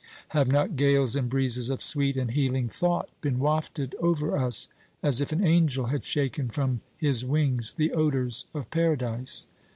[0.29, 4.67] Have not gales and breezes of sweet and healing thought been wafted over us,
[5.03, 9.45] as if an angel had shaken from his wings the odors of paradise?